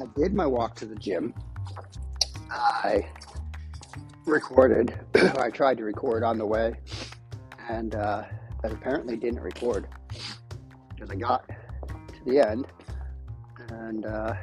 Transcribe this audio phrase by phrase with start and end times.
[0.00, 1.34] I did my walk to the gym.
[2.50, 3.06] I
[4.26, 6.74] recorded, I tried to record on the way,
[7.68, 8.24] and uh,
[8.62, 9.88] but apparently didn't record
[10.90, 12.66] because I got to the end
[13.68, 14.34] and uh,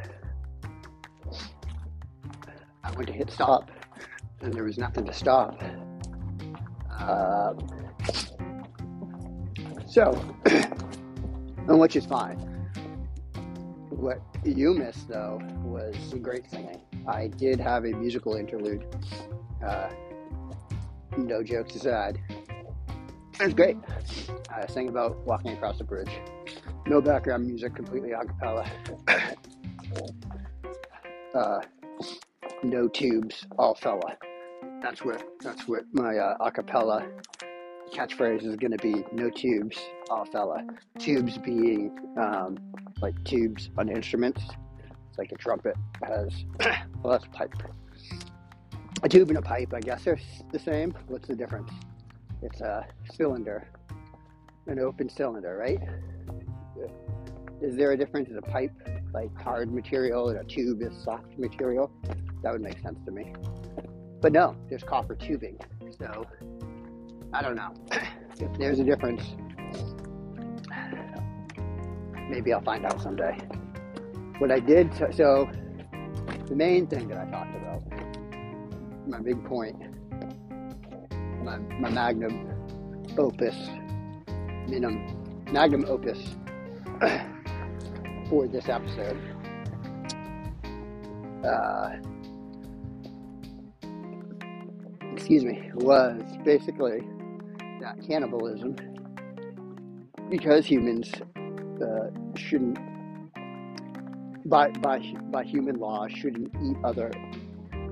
[2.83, 3.71] I went to hit stop
[4.41, 5.61] and there was nothing to stop.
[6.99, 7.53] Uh,
[9.87, 12.48] so, and which is fine.
[13.89, 16.81] What you missed though was great singing.
[17.07, 18.85] I did have a musical interlude.
[19.65, 19.89] Uh,
[21.17, 22.19] no jokes aside.
[22.29, 23.77] It was great.
[24.53, 26.11] I sang about walking across the bridge.
[26.85, 28.69] No background music, completely a cappella.
[31.33, 31.61] uh,
[32.63, 34.17] no tubes, all fella.
[34.81, 37.07] That's what that's what my uh, a cappella
[37.89, 39.03] catchphrase is going to be.
[39.11, 39.77] No tubes,
[40.09, 40.63] all fella.
[40.97, 42.57] Tubes being um,
[43.01, 44.41] like tubes on instruments.
[45.09, 46.45] It's like a trumpet has
[47.03, 47.53] well, that's a pipe.
[49.03, 50.19] A tube and a pipe, I guess, they're
[50.51, 50.93] the same.
[51.07, 51.71] What's the difference?
[52.41, 53.67] It's a cylinder,
[54.67, 55.79] an open cylinder, right?
[57.61, 58.29] Is there a difference?
[58.29, 58.71] Is a pipe
[59.13, 61.91] like hard material and a tube is soft material?
[62.43, 63.33] That would make sense to me.
[64.21, 65.57] But no, there's copper tubing.
[65.97, 66.25] So
[67.31, 67.73] I don't know.
[68.39, 69.21] if there's a difference,
[72.27, 73.37] maybe I'll find out someday.
[74.39, 75.49] What I did, t- so
[76.47, 77.83] the main thing that I talked about,
[79.07, 79.77] my big point,
[81.43, 82.49] my, my magnum
[83.17, 83.55] opus,
[84.67, 86.35] minimum, magnum opus
[88.29, 89.17] for this episode.
[91.45, 91.91] Uh,
[95.13, 97.01] excuse me, was basically
[97.79, 98.75] that cannibalism
[100.29, 101.11] because humans
[101.81, 102.77] uh, shouldn't,
[104.45, 104.99] by, by,
[105.31, 107.11] by human law, shouldn't eat other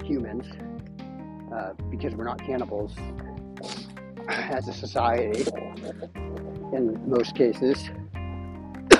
[0.03, 0.45] humans
[1.53, 2.95] uh, because we're not cannibals
[4.27, 5.45] as a society
[6.73, 7.89] in most cases.
[8.91, 8.97] uh,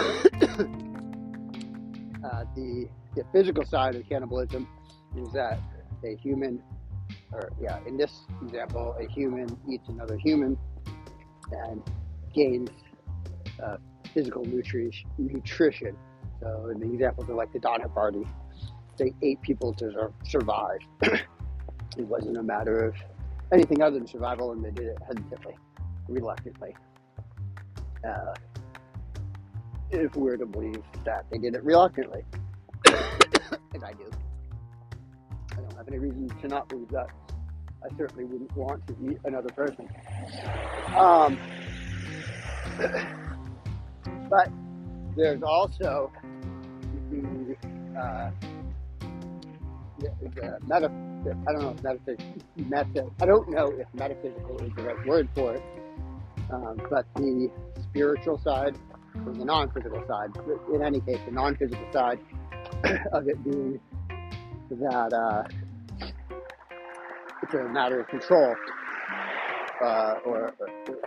[2.56, 4.68] the, the physical side of cannibalism
[5.16, 5.60] is that
[6.04, 6.62] a human,
[7.32, 10.58] or yeah, in this example, a human eats another human
[11.52, 11.82] and
[12.34, 12.70] gains
[13.64, 13.78] uh,
[14.14, 15.96] physical nutri- nutrition.
[16.42, 18.24] So in the examples are like the Donner Party,
[18.98, 20.80] they ate people to survive.
[21.02, 22.96] it wasn't a matter of
[23.52, 25.56] anything other than survival, and they did it hesitantly,
[26.08, 26.76] reluctantly.
[28.08, 28.34] Uh,
[29.90, 32.24] if we're to believe that they did it reluctantly,
[32.86, 34.10] and I do.
[35.52, 37.10] I don't have any reason to not believe that.
[37.84, 39.88] I certainly wouldn't want to eat another person.
[40.96, 41.38] Um,
[44.30, 44.50] but
[45.16, 46.12] there's also
[47.12, 47.56] the,
[48.00, 48.32] uh,
[50.00, 50.92] the, the meta,
[51.48, 55.30] I don't know if metaphysical, meta, I don't know if metaphysical is the right word
[55.34, 55.64] for it,
[56.52, 57.50] um, but the
[57.90, 58.78] spiritual side
[59.26, 60.32] or the non-physical side.
[60.74, 62.20] In any case, the non-physical side
[63.12, 63.80] of it being
[64.70, 65.44] that uh,
[67.48, 68.56] it's a matter of control
[69.84, 70.54] uh, or,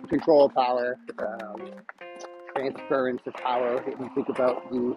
[0.08, 1.70] control power, um,
[2.54, 3.82] transference of power.
[3.86, 4.96] If you think about the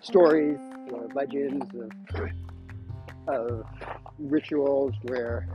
[0.00, 0.58] stories
[0.92, 1.90] or legends of,
[3.28, 3.64] of
[4.18, 5.48] rituals where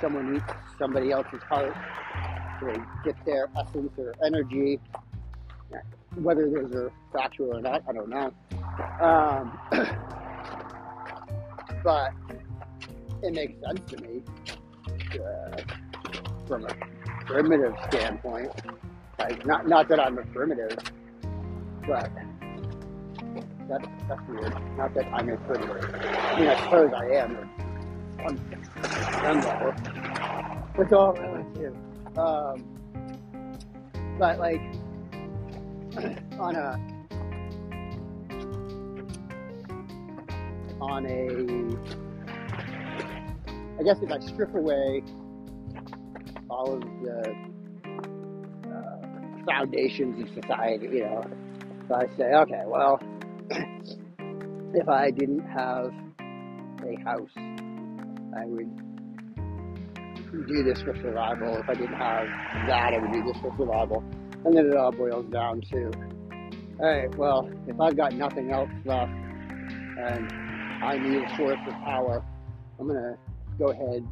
[0.00, 1.74] someone eats somebody else's heart
[2.60, 4.80] to get their essence or energy
[6.16, 8.32] whether those are factual or not, I don't know.
[9.00, 9.58] Um,
[11.84, 12.12] but
[13.22, 14.22] it makes sense to me
[15.20, 15.56] uh,
[16.46, 16.74] from a
[17.26, 18.50] primitive standpoint.
[19.18, 20.76] Like, not not that I'm a primitive,
[21.86, 22.10] but
[23.68, 24.54] that's that's weird.
[24.76, 25.94] Not that I'm a primitive.
[25.94, 27.50] I mean, I suppose I am
[29.24, 29.74] level.
[30.78, 31.76] It's all relative.
[32.16, 32.64] Um,
[34.18, 34.60] but like
[36.38, 36.78] on a
[40.80, 42.03] on a
[43.84, 45.02] I guess if I strip away
[46.48, 47.34] all of the
[48.66, 51.22] uh, foundations of society, you know,
[51.84, 52.98] if I say, okay, well,
[53.50, 55.92] if I didn't have
[56.82, 58.74] a house, I would
[60.48, 61.58] do this for survival.
[61.58, 62.26] If I didn't have
[62.66, 64.02] that, I would do this for survival.
[64.46, 65.90] And then it all boils down to,
[66.80, 70.32] all right, well, if I've got nothing else left and
[70.82, 72.24] I need a source of power,
[72.80, 73.18] I'm going to
[73.58, 74.06] go ahead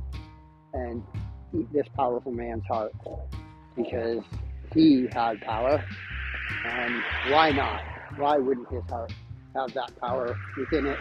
[0.74, 1.02] and
[1.54, 2.92] eat this powerful man's heart
[3.76, 4.22] because
[4.74, 5.84] he had power.
[6.64, 7.82] And why not?
[8.16, 9.12] Why wouldn't his heart
[9.54, 10.98] have that power within it?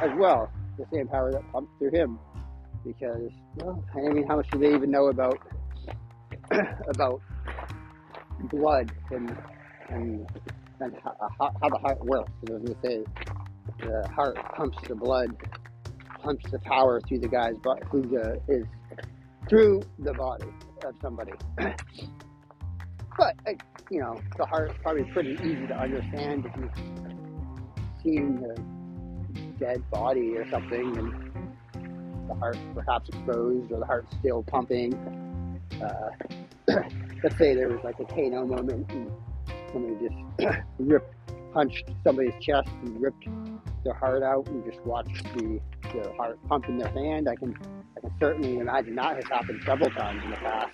[0.00, 2.18] as well, the same power that pumped through him.
[2.84, 5.38] Because, well, I mean, how much do they even know about
[6.88, 7.20] about
[8.44, 9.36] blood and
[9.90, 10.26] and
[10.80, 12.30] and how, how the heart works?
[12.48, 13.04] I was going to say
[13.80, 15.36] the heart pumps the blood,
[16.22, 18.64] pumps the power through the guy's body, who the, is
[19.48, 20.46] through the body
[20.84, 21.32] of somebody.
[23.18, 23.36] but
[23.90, 26.70] you know, the heart probably pretty easy to understand if you've
[28.02, 34.42] seen a dead body or something, and the heart perhaps exposed or the heart still
[34.42, 34.94] pumping.
[35.82, 36.10] Uh,
[37.22, 39.10] let's say there was like a Kano moment and
[39.72, 41.14] somebody just ripped,
[41.52, 43.26] punched somebody's chest and ripped
[43.84, 45.60] their heart out and just watch the,
[45.92, 47.28] the heart pump in their hand.
[47.28, 47.56] I can
[47.96, 50.70] I can certainly imagine that has happened several times in the past.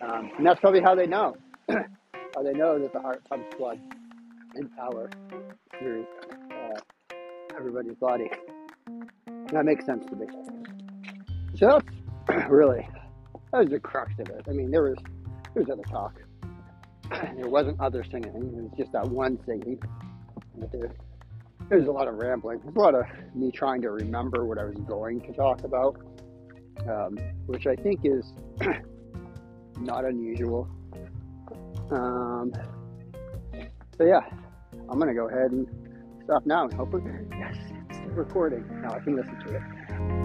[0.00, 1.36] Um, and that's probably how they know.
[1.68, 3.78] how they know that the heart pumps blood
[4.54, 5.08] and power
[5.78, 6.06] through
[6.50, 7.14] uh,
[7.56, 8.30] everybody's body.
[9.52, 10.26] That makes sense to me.
[11.56, 11.80] So
[12.28, 12.88] that's really
[13.54, 14.44] that was the crux of it.
[14.48, 14.96] I mean, there was
[15.54, 16.20] there was other talk.
[17.36, 18.34] There wasn't other singing.
[18.34, 19.78] It was just that one singing.
[21.68, 22.60] There's a lot of rambling.
[22.62, 25.96] There's a lot of me trying to remember what I was going to talk about,
[26.88, 28.32] um, which I think is
[29.78, 30.68] not unusual.
[31.90, 32.52] Um,
[33.96, 34.20] so yeah,
[34.88, 35.68] I'm gonna go ahead and
[36.24, 37.02] stop now hopefully,
[37.38, 37.56] yes,
[37.90, 38.64] it's recording.
[38.82, 40.23] Now I can listen to it.